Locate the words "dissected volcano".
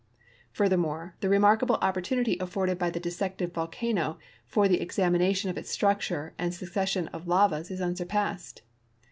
2.99-4.17